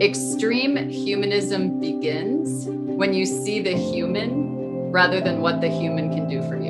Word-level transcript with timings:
extreme 0.00 0.88
humanism 0.88 1.78
begins 1.78 2.64
when 2.66 3.12
you 3.12 3.26
see 3.26 3.60
the 3.60 3.76
human 3.76 4.90
rather 4.90 5.20
than 5.20 5.42
what 5.42 5.60
the 5.60 5.68
human 5.68 6.08
can 6.10 6.26
do 6.26 6.42
for 6.48 6.56
you. 6.56 6.69